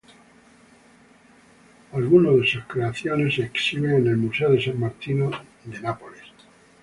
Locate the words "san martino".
4.63-5.29